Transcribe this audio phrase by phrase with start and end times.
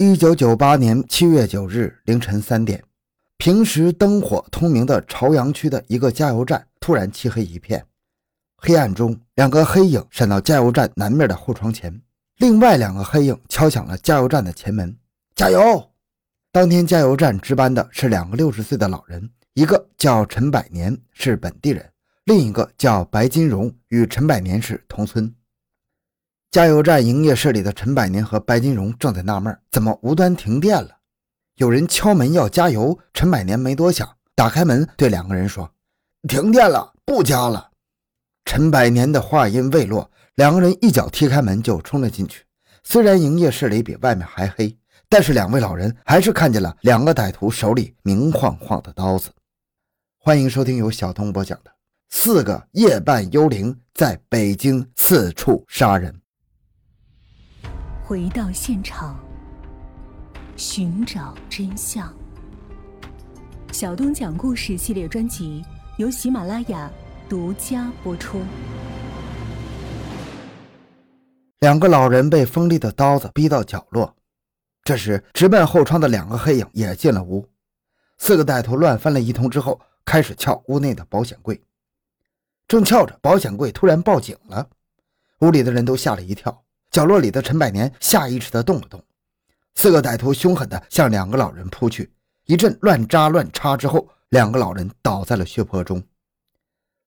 [0.00, 2.84] 一九九八年七月九日凌晨三点，
[3.36, 7.84] 平时灯火通明的朝阳区的一个加油站突然漆黑一片。
[8.56, 12.00] 黑暗中，两个黑影闪到加油站南面的后窗前，
[12.36, 14.96] 另外两个黑影敲响了加油站的前门。
[15.34, 15.90] 加油！
[16.52, 21.82] 当天加油站值班的是两个六十岁的老人，一个叫陈百年，是本地人；
[22.22, 25.34] 另一个叫白金荣，与陈百年是同村。
[26.50, 30.96] 加油站营业室里的陈百年和白金荣正在纳闷，怎么无端停电了？
[31.56, 35.70] 有人敲门要加油，陈百年没多想，打开门对两个人说
[36.26, 37.72] ：“停电了，不加了。”
[38.46, 42.46] 陈百年的话音未落，两个人一脚踢开门就冲了进去。
[42.82, 44.74] 虽然营业室里比外面还黑，
[45.10, 49.28] 但是两位老人还是看见了两个歹徒手里明晃晃的刀子。
[50.18, 51.70] 欢迎收听由小东播讲的
[52.08, 56.10] 《四个夜半幽灵在北京四处杀人》。
[58.08, 59.22] 回到现场，
[60.56, 62.10] 寻找真相。
[63.70, 65.62] 小东讲故事系列专辑
[65.98, 66.90] 由喜马拉雅
[67.28, 68.40] 独家播出。
[71.58, 74.16] 两个老人被锋利的刀子逼到角落，
[74.84, 77.46] 这时直奔后窗的两个黑影也进了屋。
[78.16, 81.62] 四个歹徒乱翻了一通之后，开始撬屋内的保险柜。
[82.66, 84.66] 正撬着，保险柜突然报警了，
[85.40, 86.64] 屋里的人都吓了一跳。
[86.90, 89.02] 角落里的陈百年下意识地动了动，
[89.74, 92.10] 四个歹徒凶狠地向两个老人扑去，
[92.46, 96.02] 一阵乱扎乱插之后，两个老人倒在了血泊中。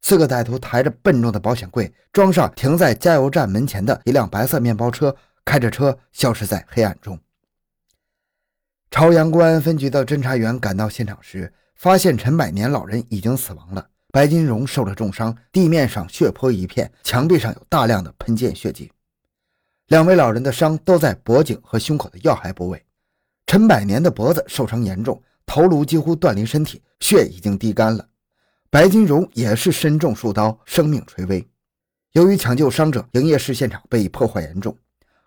[0.01, 5.15] 四个歹徒抬着笨重的保险柜，装上停在加油站门前的一辆白色面包车，
[5.45, 7.19] 开着车消失在黑暗中。
[8.89, 18.91] 朝阳公安分局的侦查员赶到现场时，发现陈百年老人已经死亡了，白金荣受了重伤，地面上血泊一片，墙壁上有大量的喷溅血迹。
[19.91, 22.81] 两位老人的伤都在脖颈和胸口的要害部位，
[23.45, 28.07] 陈百年的脖子受伤严重，头颅几乎断离身体，血已经滴干了。
[28.69, 31.45] 白金荣也是身中数刀，生命垂危。
[32.13, 34.73] 由于抢救伤者，营业室现场被破坏严重。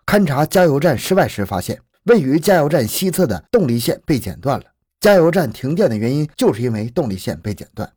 [0.03, 4.65] 勘察加油站室外时发现，位于加油站西侧的动力线被剪断了。
[4.99, 7.87] 加油站停电的原因就是因为动力线被剪断，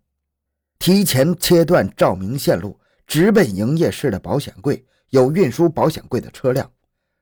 [0.78, 4.84] 提前切断照明线路，直奔营业室的保险柜。
[5.10, 6.70] 有运输保险柜的车辆，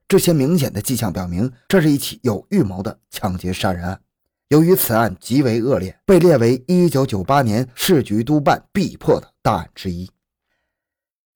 [0.09, 4.01] 这些明显的迹象表明，这是一起有预谋的抢劫杀人案。
[4.49, 10.09] 由于此案极为恶劣，被列为1998年市局督办必破的大案之一。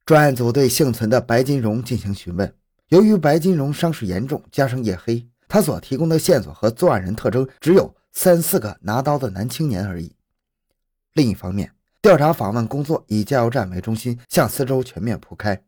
[0.05, 2.55] 专案组对幸存的白金荣进行询问，
[2.89, 10.15] 由于白金荣伤势严重，加上夜黑，他所提供的线索和作案人特征只有三四个拿刀的男青年而已。
[11.13, 11.73] 另一方面，
[12.03, 15.61] 调查访问工作以加油站为中心，向四周全面铺开。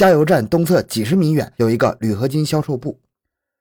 [0.00, 2.98] 加油站东侧几十米远有一个铝合金销售部，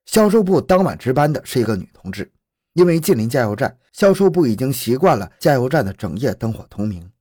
[0.06, 2.32] 销售部当晚值班的是一个女同志。
[2.72, 7.12] 因为近邻加油站，销售部已经习惯了加油站的整夜灯火通明。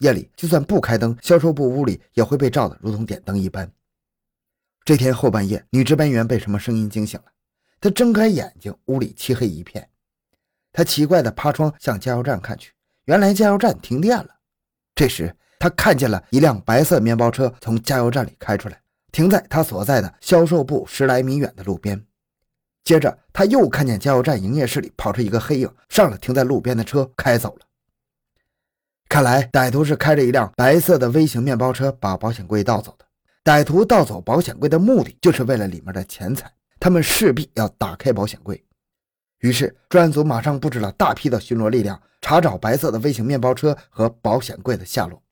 [0.00, 3.72] 夜里就算不开灯，销售部屋里也会被照得如同点灯一般。
[4.84, 7.32] 这天后半夜，女值班员被什么声音惊醒了，
[7.80, 9.88] 她睁开眼睛，屋里漆黑一片。
[10.74, 12.74] 她奇怪地趴窗向加油站看去，
[13.06, 14.28] 原来加油站停电了。
[14.94, 15.34] 这时。
[15.58, 18.80] 他看见了一辆白色面包车从加油站里开出来，
[19.12, 22.04] 停在他所在的销售部十来米远的路边。
[22.84, 27.66] 接着，他又看见加油站营业室里跑出一个黑影，上了停在路边的车，开走了。
[29.08, 33.04] 看来，歹徒是开着一辆白色的微型面包车把保险柜盗走的。
[33.44, 38.62] 歹徒盗走保险柜的目的，就是为了里面的钱财，他们势必要打开保险柜。
[39.40, 45.22] 于是，专案组马上布置了大批的巡逻力量，查找白色的微型面包车和保险柜的下落。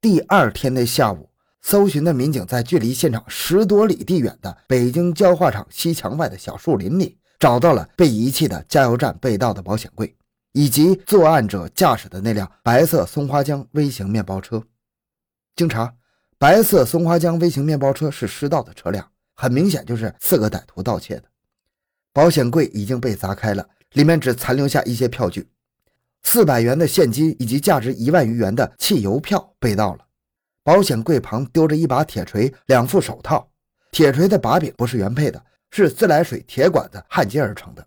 [0.00, 1.28] 第二天的下午，
[1.60, 10.14] 搜寻的民警在距离现场十多里地远的北京焦化厂西墙外的小树林里，找到了被遗弃的加油站被盗的保险柜，
[10.52, 14.62] 以及作案者驾驶的那辆白色松花江微型面包车。
[15.56, 15.92] 经查，
[16.38, 21.24] 白色松花江微型面包车是失盗的车辆，很明显就是四个歹徒盗窃的。
[22.12, 25.48] 保险柜已经被砸开了，里面只残留下一些票据。
[26.22, 30.06] 四百元的现金以及价值一万余元的汽油票被盗了。
[30.62, 33.50] 保险柜旁丢着一把铁锤、两副手套。
[33.90, 37.86] 铁锤的把柄不是原配的，是自来水铁管子焊接而成的。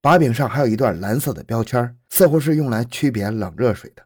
[0.00, 4.02] 把柄上还有一段蓝色的标签，似乎是用来区别冷热水的。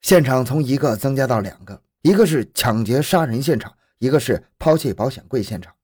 [0.00, 5.74] 现场从一个增加到两个，一个是抢劫杀人现场，一个是抛弃保险柜现场。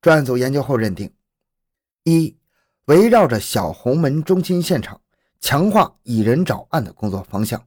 [0.00, 1.12] 专案组研究后认定：
[2.04, 2.36] 一、
[2.84, 5.00] 围绕着小红门中心现场。
[5.46, 7.64] 强化以人找案的工作方向，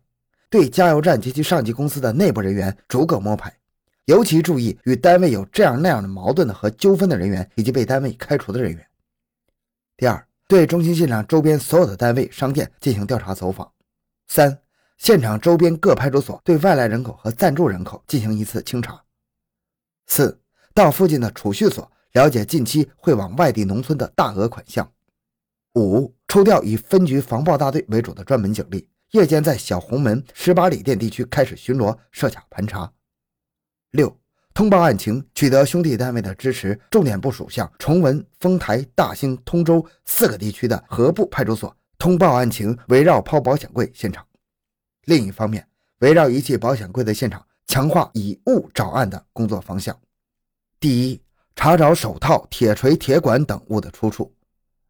[0.50, 3.58] 对加油站及其上级公司的内部人员逐个摸排，
[4.04, 8.86] 尤其注意与单位有这样那样的矛盾的和纠纷的人员，以及被单位开除的人员。
[9.96, 13.72] 第二，对中心现场周边所有的单位、商店进行调查走访。
[14.28, 14.60] 三、
[14.98, 19.02] 现场周边各派出所对外来人口和暂住人口进行一次清查。
[20.08, 20.38] 四、
[20.74, 24.92] 到附近的储蓄所了解近期会往外地农村的大额款项。
[25.76, 32.94] 五、抽调以分局防暴大队为主的专门警力，夜间在小红门、十八里店地区开始巡逻、设卡盘查。
[33.90, 34.16] 六、
[34.54, 41.76] 通报案情，取得兄弟单位的支持，重点部署向崇文、丰台、大兴、通州四个地区的河部派出所。
[41.98, 44.24] 通报案情，围绕抛保险柜现场。
[45.06, 45.68] 另一方面，
[46.02, 50.00] 围绕遗弃保险柜的现场，强化以物找案的工作方向。
[50.80, 51.20] 第一，
[51.56, 54.32] 查找手套、铁锤、铁管等物的出处。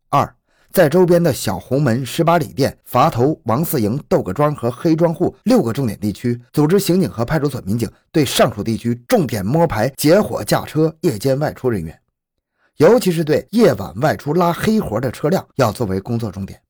[0.10, 0.36] 二，
[0.72, 12.00] 在周边的小红门、十八里店、垡头、王四营、豆各庄和黑庄户六个重点地区，组织刑警和派出所民警对上述地区重点摸排劫火驾车、夜间外出人员，
[12.78, 16.62] 尤其是对夜晚外出拉黑活的车辆，要作为工作重点。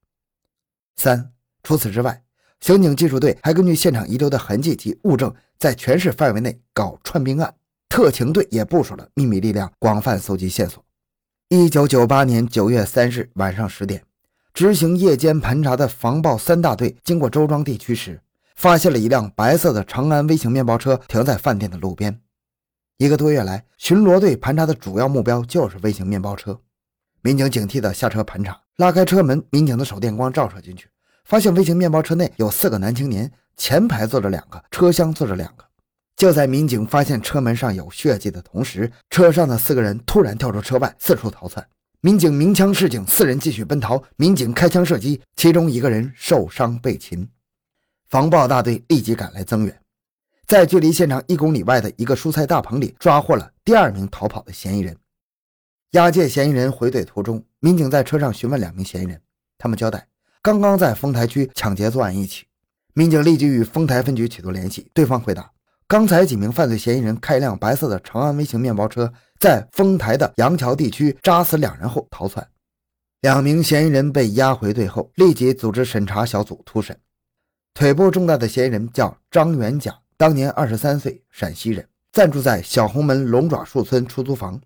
[0.96, 1.32] 三，
[1.64, 2.24] 除此之外，
[2.62, 7.54] 刑警技术队还根据现场遗留的痕迹及物证，在全市范围内搞串并案。
[7.90, 10.82] 特勤队也部署了秘密力量，广泛搜集线索。
[11.52, 14.04] 一九九八年九月三日晚上十点，
[14.54, 18.22] 执行夜间盘查的防暴三大队经过周庄地区时，
[18.56, 22.22] 发现了一辆白色的长安微型面包车停在饭店的路边。
[22.98, 26.62] 一个多月来，巡逻队盘查的主要目标就是微型面包车。
[27.24, 28.62] 民警警惕地下车盘查。
[28.76, 30.88] 拉开车门，民警的手电光照射进去，
[31.26, 35.66] 发现微型面包车内有四个男青年，前排坐着两个，车厢坐着两个。
[36.20, 41.66] 就在民警发现车门上有血迹的同时，车上的四个人突然跳出车外，四处逃窜。
[42.02, 44.04] 民警鸣枪示警，四人继续奔逃。
[44.18, 47.26] 民警开枪射击，其中一个人受伤被擒。
[48.10, 49.82] 防暴大队立即赶来增援，
[50.46, 54.98] 在距离现场一公里外的一个蔬菜大棚里抓获了第二名逃跑的嫌疑人。
[55.92, 59.22] 押解嫌疑人回队途中，民警在车上询问两名嫌疑人，
[59.58, 60.06] 他们交代
[60.42, 62.44] 刚刚在丰台区抢劫作案一起。
[62.94, 65.50] 民警立即与丰台分局取得联系，对方回答：
[65.90, 72.48] 刚才几名犯罪嫌疑人开一辆白色的长安微型面包车，在丰台的杨桥地区扎死两人后逃窜。
[73.22, 76.96] 两名嫌疑人被押回队后，立即组织审查小组突审。
[77.74, 84.62] 腿部中弹的嫌疑人叫张元甲，当年二十三岁，陕西人，暂住在小红门龙爪树村出租房。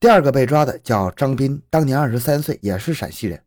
[0.00, 3.38] 第二个被抓的叫张斌，当年二十三岁，也是陕西人，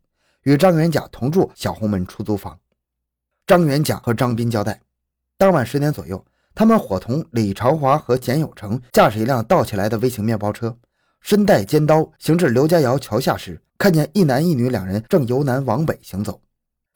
[0.44, 2.56] 与张元甲同住小红门出租房。
[3.44, 4.80] 张元甲和张斌交代，
[5.36, 6.24] 当晚十点左右，
[6.58, 10.76] 他们伙同李朝华和简有成驾驶一辆倒起来的微型面包车，
[11.20, 16.40] 身带尖刀，行至刘家窑桥下时，看见一男一女两人正由南往北行走。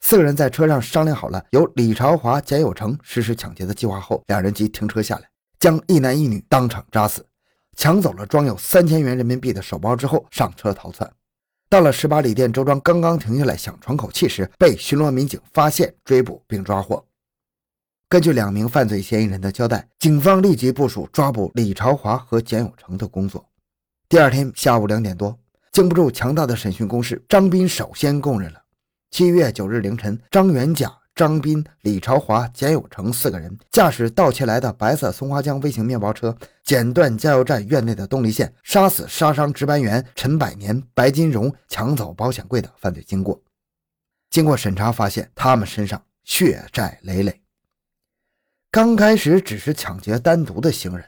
[0.01, 7.25] 四个人在车上商量好了由李朝华、简有成实施抢劫的计划后，两人即停车下来，将一男一女当场扎死。
[7.77, 11.09] 抢走了装有三千元人民币的手包之后，上车逃窜。
[11.69, 17.05] 到了十八里店周庄，刚刚停下来想喘口气时，被巡逻民警发现、追捕并抓获。
[18.13, 23.43] 根据两名犯罪嫌疑人的交代，警方立即部署抓捕李朝华和简有成的工作。
[24.07, 25.35] 第二天下午两点多，
[25.71, 28.61] 经不住强大的审讯攻势，张斌首先供认了。
[29.09, 30.93] 七月九日凌晨，张元甲。
[31.15, 43.41] 张斌、李朝华、简有成四个人驾驶盗窃来的白色松花江微型面包车，剪断加油站院内的动力线，杀死杀伤值班员陈百年、白金荣，抢走保险柜的犯罪经过。
[44.29, 47.42] 经过审查，发现他们身上血债累累。
[48.73, 51.05] 刚开始只是抢劫单独的行人，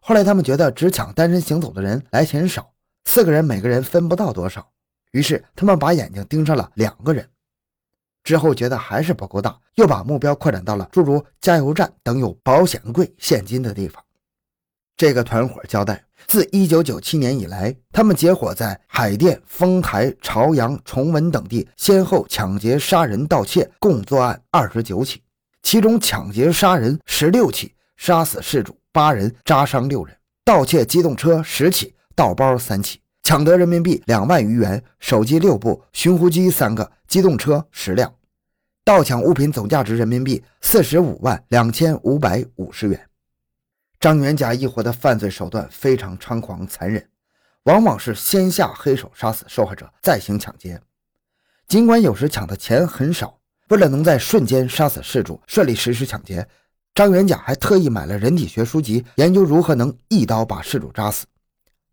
[0.00, 2.72] 后来他们觉得只抢单身行走的人来钱少，
[3.04, 4.68] 四个人每个人分不到多少，
[5.12, 7.24] 于是他们把眼睛盯上了两个人。
[8.24, 14.02] 之后觉得还是不够大，又把目标扩展到了诸如加油站等有保险柜、现金的地方。
[14.96, 25.22] 这个团伙交代，自1997年以来，他们结伙在海淀、丰台、朝阳、崇文等地先后抢劫、杀人、盗窃，共作案二十九起，
[25.66, 33.00] 其中抢劫、杀人十六起，杀死事主八人，扎伤六人；盗窃机动车十起，盗包三起。
[33.24, 38.14] 抢得人民币两万余元，手机六部，寻呼机三个，机动车十辆，
[38.84, 43.08] 盗抢物品总价值人民币四十五万两千五百五十元。
[43.98, 47.04] 张元甲一伙的犯罪手段非常猖狂残忍，
[47.64, 50.80] 往往是先下黑手杀死受害者，再行抢劫。
[51.66, 56.46] 尽管有时抢的钱很少，为了能在瞬间杀死事主，顺利实施抢劫，
[56.94, 61.26] 张元甲还特意买了人体学书籍，研究如何能一刀把事主扎死。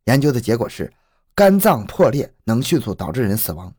[0.05, 0.91] 研究的结果是。
[1.35, 3.73] 肝脏破裂能迅速导致人死亡，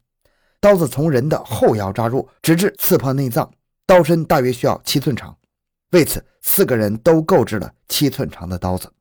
[0.59, 3.49] 刀子从人的后腰扎入，直至刺破内脏，
[3.87, 5.37] 刀身大约需要七寸长。
[5.93, 8.93] 为此，四个人都购置了七寸长的刀子。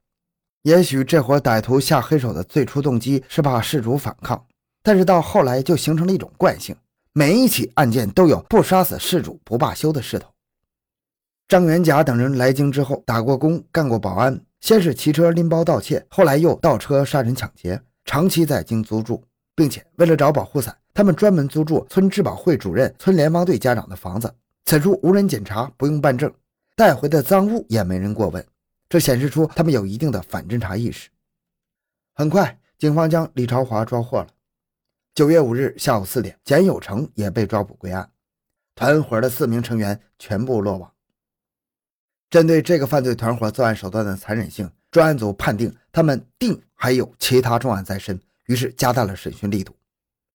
[0.61, 4.45] 也许这伙歹徒下黑手的最初动机是怕事主反抗，
[4.83, 6.75] 但是到后来就形成了一种惯性，
[7.15, 10.27] 每一起案件都有不杀死事主不罢休的势头。
[11.47, 24.33] 张元甲等人来京之后，打过工，干过保安，先是骑车拎包盗窃，后来又盗车杀人抢劫，长期在京租住，并且为了找保护伞，他们专门租住村治保会主任、村联防队家长的房子。
[24.65, 26.33] 此处无人检查，不用办证，
[26.75, 28.43] 带回的赃物也没人过问，
[28.89, 31.11] 这显示出他们有一定的反侦查意识。
[32.15, 34.27] 很快，警方将李朝华抓获了。
[35.15, 38.09] 九月五日下午四点，简有成也被抓捕归案，
[38.73, 40.91] 团伙的四名成员全部落网。
[42.31, 49.75] 针对这个犯罪团伙作案手段的残忍性，专案组判定他们定还有其他重案在身，于是加大了审讯力度。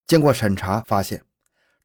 [0.06, 1.20] 经过审查，发现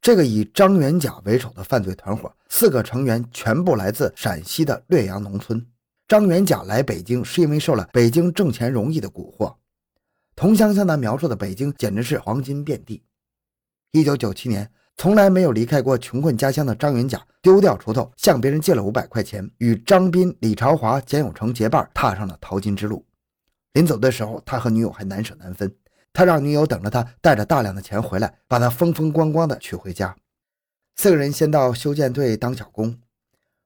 [0.00, 5.66] 这个以张元甲为首的犯罪团伙，四个成员全部来自陕西的略阳农村。
[6.06, 9.56] 张元甲来北京是因为受了北京挣钱容易的蛊惑。
[10.36, 13.02] 同乡向他描述的北京简直是黄金遍地。
[13.92, 14.70] 一九九七年。
[14.96, 23.04] 从来没有离开过穷困家乡的张元甲丢掉锄头，向别人借了五百块钱，与张斌、李朝华、简永成结伴，踏上了淘金之路。
[23.72, 25.74] 临走的时候，他和女友还难舍难分。
[26.12, 30.14] 他让女友等着他，带着大量的钱回来，把他风风光光的娶回家。
[30.94, 32.96] 四个人先到修建队当小工，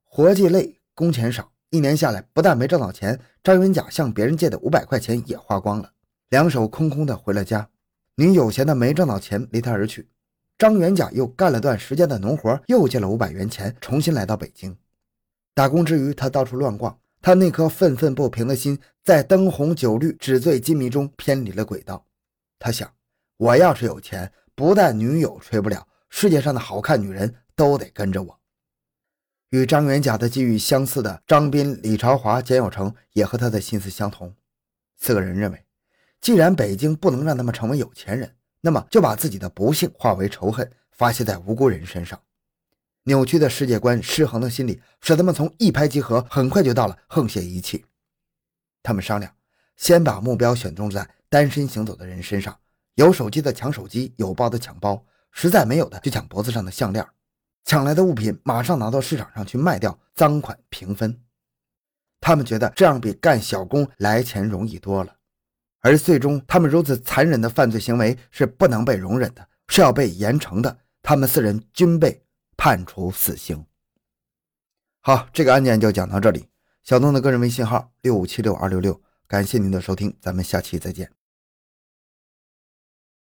[0.04, 5.92] 活计累，工钱少，一年下来不但没挣到钱，张元甲向别人借的五百块钱也花光了，
[6.30, 7.68] 两手空空的回了家。
[8.16, 10.08] 女友嫌他没挣到钱，离他而去。
[10.58, 14.76] 张元甲又干了段时间的农活，又借了五百元钱，重新来到北京
[15.54, 15.84] 打工。
[15.84, 22.04] 之余，他到处乱逛，他那颗愤愤不平的心在灯红酒绿、纸醉金迷中偏离了轨道。
[22.58, 22.92] 他想：
[23.36, 28.40] 我要是有钱，不但女友吹不了，世界上的好看女人都得跟着我。
[29.50, 34.34] 与张元甲的际遇相似的张斌、李朝华、简有成也和他的心思相同。
[34.96, 35.64] 四个人认为，
[36.20, 38.34] 既然北京不能让他们成为有钱人。
[38.60, 42.20] 那么就把自己的不幸化为仇恨，发泄在无辜人身上。
[43.04, 47.84] 扭曲的世界观、失衡的心理，使他们从一拍即合，很快就到了沆瀣一气。
[48.82, 49.32] 他们商量，
[49.76, 52.58] 先把目标选中在单身行走的人身上，
[52.96, 57.06] 有手机的抢手机，有包的抢包，实在没有的就抢脖子上的项链。
[57.64, 61.22] 抢来的物品马上拿到市场上去卖掉，赃款平分。
[62.20, 65.14] 他们觉得这样比干小工来钱容易多了。
[65.88, 70.78] 而最终，他们如此残忍的犯罪行为是不能被容忍的，是要被严惩的。
[71.02, 72.22] 他们四人均被
[72.58, 73.64] 判处死刑。
[75.00, 76.44] 好，这个案件就讲到这里。
[76.82, 81.17] 小东的个人微信号六五七六二六六，感谢您的收听，咱们下期再见。